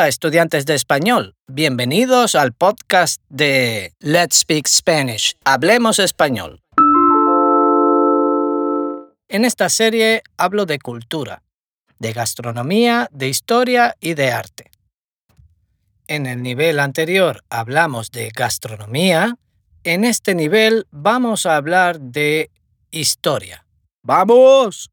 [0.00, 6.62] Hola estudiantes de español, bienvenidos al podcast de Let's Speak Spanish, Hablemos Español.
[9.28, 11.42] En esta serie hablo de cultura,
[11.98, 14.70] de gastronomía, de historia y de arte.
[16.06, 19.36] En el nivel anterior hablamos de gastronomía,
[19.84, 22.50] en este nivel vamos a hablar de
[22.90, 23.66] historia.
[24.02, 24.90] ¡Vamos!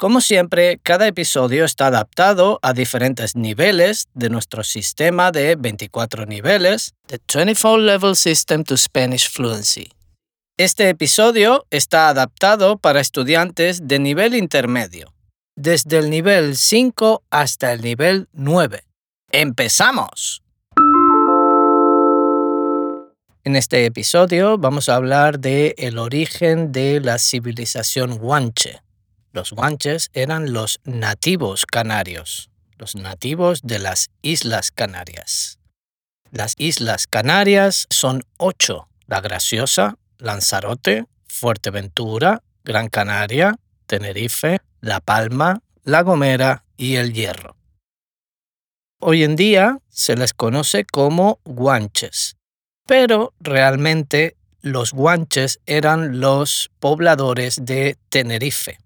[0.00, 6.94] Como siempre, cada episodio está adaptado a diferentes niveles de nuestro sistema de 24 niveles,
[7.08, 9.90] The 24 Level System to Spanish Fluency.
[10.56, 15.12] Este episodio está adaptado para estudiantes de nivel intermedio,
[15.56, 18.84] desde el nivel 5 hasta el nivel 9.
[19.32, 20.44] ¡Empezamos!
[23.42, 28.80] En este episodio vamos a hablar de el origen de la civilización guanche.
[29.32, 35.58] Los guanches eran los nativos canarios, los nativos de las Islas Canarias.
[36.30, 46.02] Las Islas Canarias son ocho, La Graciosa, Lanzarote, Fuerteventura, Gran Canaria, Tenerife, La Palma, La
[46.02, 47.56] Gomera y El Hierro.
[48.98, 52.36] Hoy en día se les conoce como guanches,
[52.86, 58.78] pero realmente los guanches eran los pobladores de Tenerife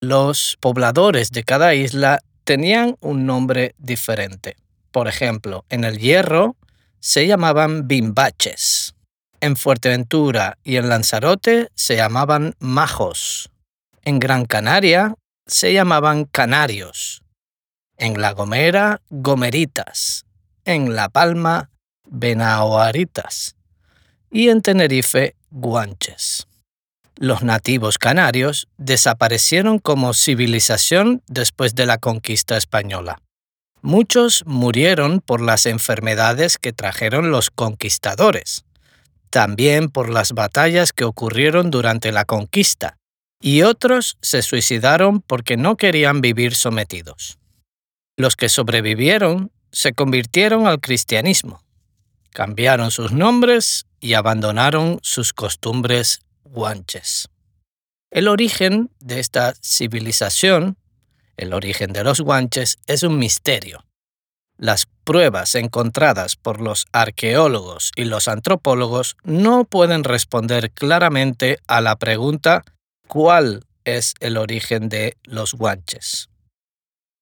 [0.00, 4.56] los pobladores de cada isla tenían un nombre diferente.
[4.90, 6.56] Por ejemplo, en el Hierro
[7.00, 8.94] se llamaban bimbaches.
[9.40, 13.50] En Fuerteventura y en Lanzarote se llamaban majos.
[14.02, 15.14] En Gran Canaria
[15.46, 17.22] se llamaban canarios.
[17.98, 20.24] En La Gomera, gomeritas.
[20.64, 21.70] En La Palma,
[22.08, 23.56] benaoaritas.
[24.30, 26.46] Y en Tenerife, guanches
[27.16, 33.20] los nativos canarios desaparecieron como civilización después de la conquista española.
[33.82, 38.64] Muchos murieron por las enfermedades que trajeron los conquistadores,
[39.30, 42.96] también por las batallas que ocurrieron durante la conquista,
[43.40, 47.38] y otros se suicidaron porque no querían vivir sometidos.
[48.16, 51.62] Los que sobrevivieron se convirtieron al cristianismo,
[52.30, 56.20] cambiaron sus nombres y abandonaron sus costumbres
[56.50, 57.28] guanches.
[58.10, 60.78] El origen de esta civilización,
[61.36, 63.84] el origen de los guanches, es un misterio.
[64.58, 71.96] Las pruebas encontradas por los arqueólogos y los antropólogos no pueden responder claramente a la
[71.96, 72.64] pregunta
[73.06, 76.30] ¿cuál es el origen de los guanches?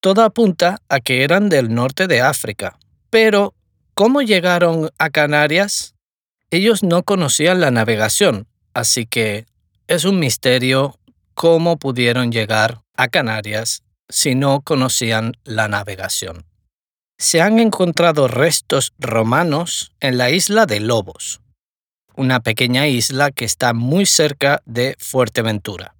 [0.00, 2.78] Todo apunta a que eran del norte de África,
[3.08, 3.54] pero
[3.94, 5.94] ¿cómo llegaron a Canarias?
[6.50, 9.46] Ellos no conocían la navegación, Así que
[9.86, 10.98] es un misterio
[11.34, 16.44] cómo pudieron llegar a Canarias si no conocían la navegación.
[17.18, 21.40] Se han encontrado restos romanos en la isla de Lobos,
[22.16, 25.94] una pequeña isla que está muy cerca de Fuerteventura.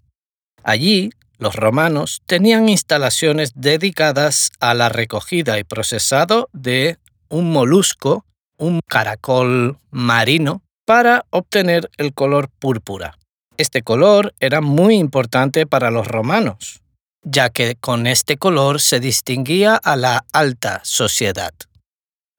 [0.62, 8.24] Allí, los romanos tenían instalaciones dedicadas a la recogida y procesado de un molusco,
[8.58, 13.18] un caracol marino, para obtener el color púrpura.
[13.56, 16.80] Este color era muy importante para los romanos,
[17.22, 21.52] ya que con este color se distinguía a la alta sociedad.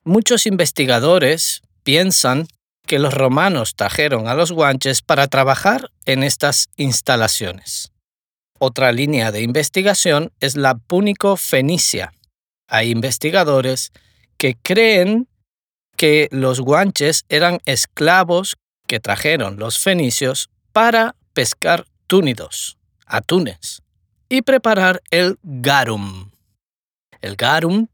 [0.03, 2.47] Muchos investigadores piensan
[2.85, 7.91] que los romanos trajeron a los guanches para trabajar en estas instalaciones.
[8.59, 12.13] Otra línea de investigación es la púnico-fenicia.
[12.67, 13.91] Hay investigadores
[14.37, 15.27] que creen
[15.95, 23.81] que los guanches eran esclavos que trajeron los fenicios para pescar túnidos, atunes,
[24.29, 26.31] y preparar el garum.
[27.21, 27.87] El garum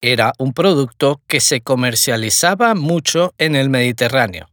[0.00, 4.48] era un producto que se comercializaba mucho en el Mediterráneo.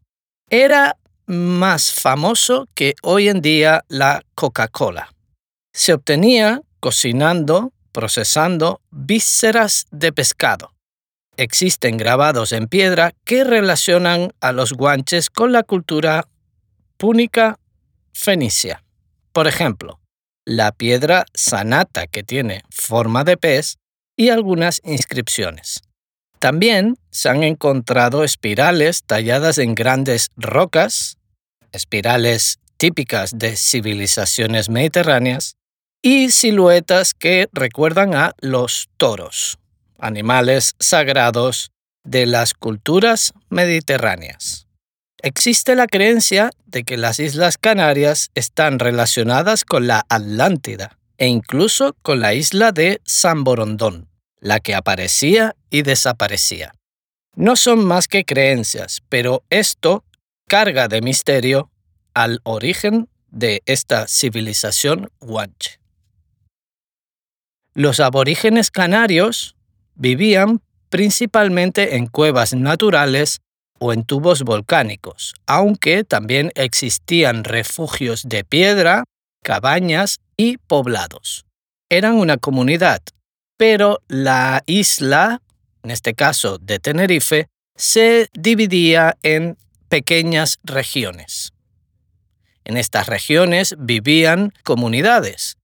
[0.50, 5.14] Era más famoso que hoy en día la Coca-Cola.
[5.74, 10.74] Se obtenía cocinando, procesando vísceras de pescado
[11.40, 16.28] existen grabados en piedra que relacionan a los guanches con la cultura
[16.98, 17.58] púnica
[18.14, 18.84] fenicia.
[19.32, 20.02] Por ejemplo,
[20.46, 23.78] la piedra sanata que tiene forma de pez
[24.18, 25.82] y algunas inscripciones.
[26.40, 31.18] También se han encontrado espirales talladas en grandes rocas,
[31.72, 35.56] espirales típicas de civilizaciones mediterráneas,
[36.02, 39.58] y siluetas que recuerdan a los toros
[40.00, 41.72] animales sagrados
[42.04, 44.68] de las culturas mediterráneas.
[45.22, 51.96] Existe la creencia de que las Islas Canarias están relacionadas con la Atlántida e incluso
[52.02, 54.08] con la isla de San Borondón.
[54.42, 56.74] la que aparecía y desaparecía.
[57.36, 60.06] No son más que creencias, pero esto
[60.48, 61.70] carga de misterio
[62.14, 65.80] al origen de esta civilización guanche.
[67.74, 69.56] Los aborígenes canarios
[70.00, 73.42] vivían principalmente en cuevas naturales
[73.78, 79.04] o en tubos volcánicos, aunque también existían refugios de piedra,
[79.44, 81.46] cabañas y poblados.
[81.90, 83.02] Eran una comunidad,
[83.58, 85.42] pero la isla,
[85.84, 89.58] en este caso de Tenerife, se dividía en
[89.90, 91.54] pequeñas regiones.
[92.66, 95.59] En estas regiones vivían comunidades.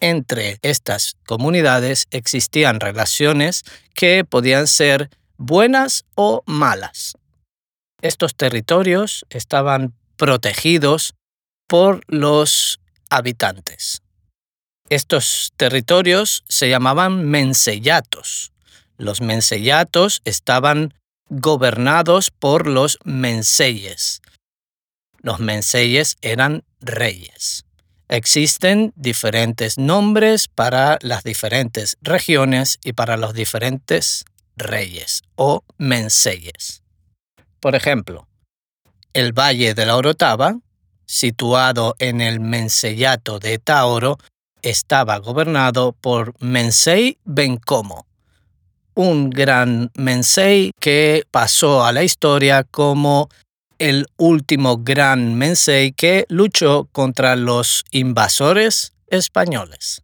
[0.00, 3.64] Entre estas comunidades existían relaciones
[3.94, 7.14] que podían ser buenas o malas.
[8.00, 11.14] Estos territorios estaban protegidos
[11.68, 12.80] por los
[13.10, 14.02] habitantes.
[14.88, 18.52] Estos territorios se llamaban mensellatos.
[18.96, 20.94] Los mensellatos estaban
[21.28, 24.20] gobernados por los menseyes.
[25.18, 27.64] Los menseyes eran reyes.
[28.12, 34.24] Existen diferentes nombres para las diferentes regiones y para los diferentes
[34.56, 36.82] reyes o menseyes.
[37.60, 38.26] Por ejemplo,
[39.12, 40.58] el Valle de la Orotava,
[41.06, 44.18] situado en el Menseyato de Taoro,
[44.62, 48.08] estaba gobernado por Mensei Bencomo,
[48.94, 53.28] un gran Mensei que pasó a la historia como
[53.80, 60.02] el último gran Mensei que luchó contra los invasores españoles.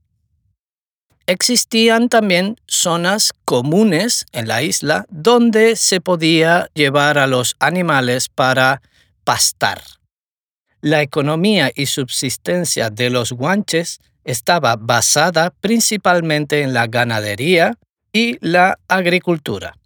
[1.26, 8.80] Existían también zonas comunes en la isla donde se podía llevar a los animales para
[9.24, 9.82] pastar.
[10.80, 17.76] La economía y subsistencia de los guanches estaba basada principalmente en la ganadería
[18.12, 19.76] y la agricultura.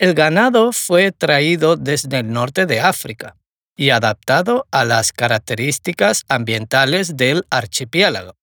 [0.00, 3.36] El ganado fue traído desde el norte de África
[3.76, 8.34] y adaptado a las características ambientales del archipiélago.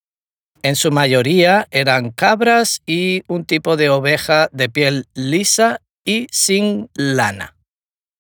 [0.62, 6.92] En su mayoría eran cabras y un tipo de oveja de piel lisa y sin
[6.94, 7.56] lana.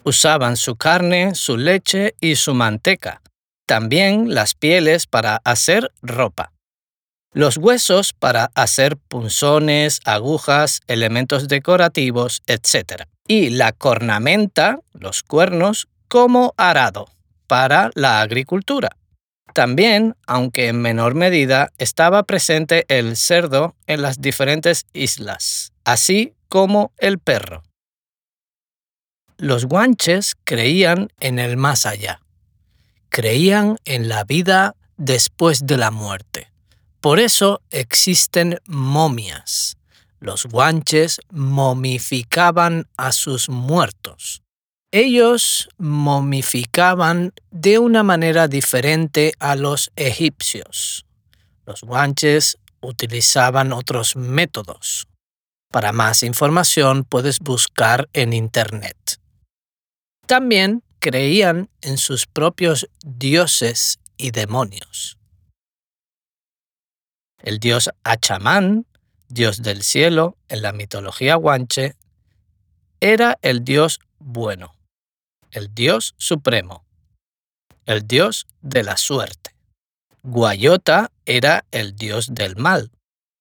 [0.03, 3.21] Usaban su carne, su leche y su manteca,
[3.67, 6.53] también las pieles para hacer ropa
[7.37, 13.03] los huesos para hacer punzones, agujas, elementos decorativos, etc.
[13.27, 17.07] Y la cornamenta, los cuernos, como arado
[17.47, 18.89] para la agricultura.
[19.53, 26.91] También, aunque en menor medida, estaba presente el cerdo en las diferentes islas, así como
[26.97, 27.63] el perro.
[29.37, 32.21] Los guanches creían en el más allá,
[33.09, 36.51] creían en la vida después de la muerte.
[37.01, 39.76] Por eso existen momias.
[40.19, 44.41] Los guanches momificaban a sus muertos.
[44.91, 51.05] Ellos momificaban de una manera diferente a los egipcios.
[51.65, 55.07] Los guanches utilizaban otros métodos.
[55.71, 59.19] Para más información puedes buscar en Internet.
[60.25, 65.17] También creían en sus propios dioses y demonios.
[67.37, 68.86] El dios Achamán,
[69.27, 71.95] dios del cielo en la mitología guanche,
[72.99, 74.75] era el dios bueno,
[75.51, 76.85] el dios supremo,
[77.85, 79.55] el dios de la suerte.
[80.23, 82.91] Guayota era el dios del mal,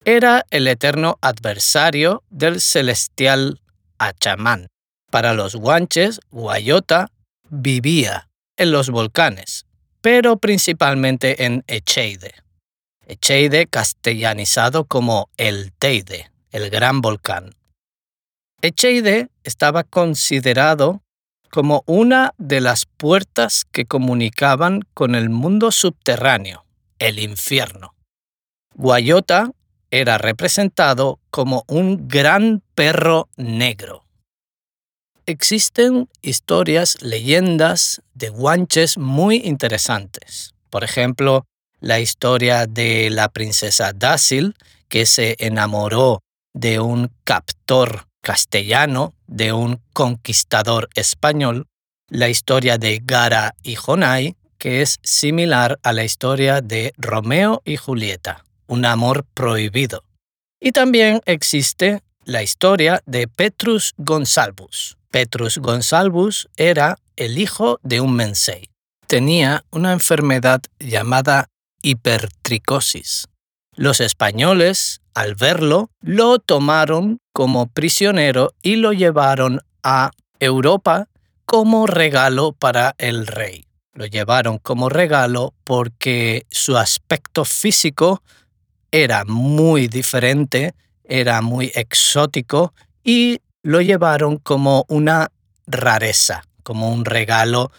[0.05, 3.61] era el eterno adversario del celestial
[3.99, 4.69] Achamán.
[5.11, 7.11] Para los guanches, Guayota
[7.49, 9.67] vivía en los volcanes,
[10.01, 12.35] pero principalmente en Echeide.
[13.09, 17.55] Echeide castellanizado como el Teide, el gran volcán.
[18.63, 21.03] Echeide estaba considerado
[21.49, 26.67] como una de las puertas que comunicaban con el mundo subterráneo,
[26.99, 27.95] el infierno.
[28.75, 29.53] Guayota
[29.93, 34.05] era representado como un gran perro negro.
[35.27, 40.55] Existen historias, leyendas de guanches muy interesantes.
[40.71, 41.47] Por ejemplo,
[41.81, 44.55] la historia de la princesa Dácil,
[44.89, 46.23] que se enamoró
[46.55, 51.67] de un captor castellano, de un conquistador español,
[52.09, 57.77] la historia de Gara y Jonai, que es similar a la historia de Romeo y
[57.77, 60.05] Julieta, un amor prohibido.
[60.61, 64.97] Y también existe la historia de Petrus Gonsalvus.
[65.11, 68.71] Petrus Gonsalvus era el hijo de un mensei.
[69.07, 71.49] Tenía una enfermedad llamada
[71.87, 73.29] hipertricosis.
[73.77, 81.09] Los españoles, al verlo, lo tomaron como prisionero y lo llevaron a Europa
[81.45, 83.67] como regalo para el rey.
[83.93, 88.21] Lo llevaron como regalo porque su aspecto físico
[88.91, 90.75] era muy diferente,
[91.05, 92.75] era muy exótico
[93.05, 95.31] y lo llevaron como una
[95.69, 97.71] rareza, como un regalo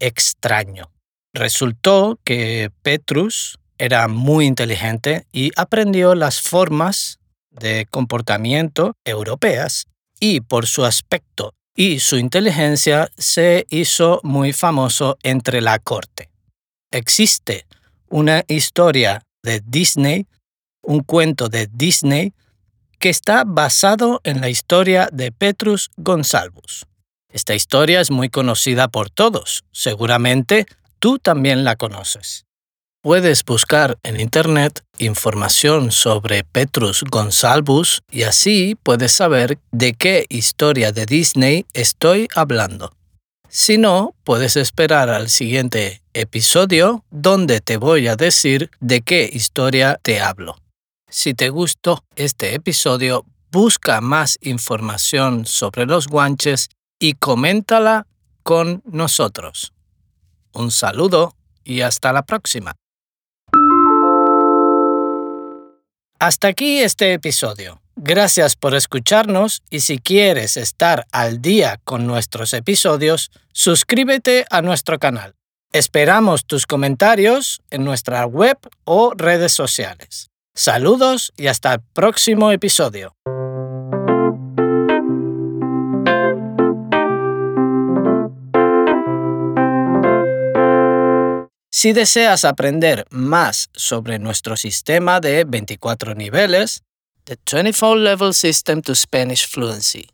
[0.00, 0.91] extraño.
[1.34, 7.18] Resultó que Petrus era muy inteligente y aprendió las formas
[7.50, 9.86] de comportamiento europeas
[10.20, 16.28] y por su aspecto y su inteligencia se hizo muy famoso entre la corte.
[16.90, 17.66] Existe
[18.08, 20.26] una historia de Disney,
[20.82, 22.34] un cuento de Disney,
[22.98, 26.86] que está basado en la historia de Petrus Gonsalvus.
[27.32, 30.66] Esta historia es muy conocida por todos, seguramente
[31.02, 32.46] tú también la conoces.
[33.02, 40.92] Puedes buscar en Internet información sobre Petrus Gonsalvus y así puedes saber de qué historia
[40.92, 42.92] de Disney estoy hablando.
[43.48, 49.98] Si no, puedes esperar al siguiente episodio donde te voy a decir de qué historia
[50.00, 50.56] te hablo.
[51.10, 56.68] Si te gustó este episodio, busca más información sobre los guanches
[57.00, 58.06] y coméntala
[58.44, 59.72] con nosotros.
[60.52, 62.74] Un saludo y hasta la próxima.
[66.18, 67.80] Hasta aquí este episodio.
[67.96, 74.98] Gracias por escucharnos y si quieres estar al día con nuestros episodios, suscríbete a nuestro
[74.98, 75.34] canal.
[75.72, 80.30] Esperamos tus comentarios en nuestra web o redes sociales.
[80.54, 83.16] Saludos y hasta el próximo episodio.
[91.74, 96.82] Si deseas aprender más sobre nuestro sistema de 24 niveles,
[97.24, 100.06] The 24 Level System to Spanish Fluency,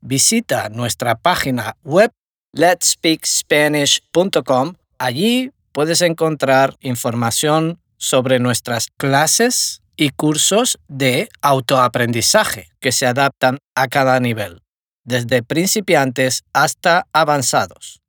[0.00, 2.12] visita nuestra página web
[2.52, 4.74] letspeakspanish.com.
[4.98, 13.88] Allí puedes encontrar información sobre nuestras clases y cursos de autoaprendizaje que se adaptan a
[13.88, 14.62] cada nivel,
[15.04, 18.01] desde principiantes hasta avanzados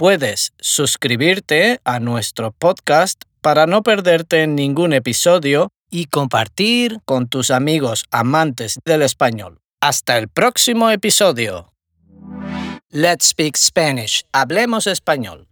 [0.00, 8.06] puedes suscribirte a nuestro podcast para no perderte ningún episodio y compartir con tus amigos
[8.10, 9.60] amantes del español.
[9.78, 11.74] Hasta el próximo episodio.
[12.88, 14.24] Let's Speak Spanish.
[14.32, 15.49] Hablemos español.